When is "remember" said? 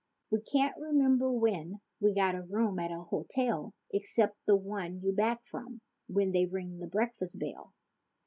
0.79-1.31